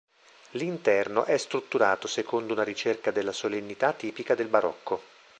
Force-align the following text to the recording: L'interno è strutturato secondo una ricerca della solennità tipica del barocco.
L'interno 0.53 1.25
è 1.25 1.37
strutturato 1.37 2.07
secondo 2.07 2.53
una 2.53 2.63
ricerca 2.63 3.11
della 3.11 3.31
solennità 3.31 3.93
tipica 3.93 4.33
del 4.33 4.47
barocco. 4.47 5.03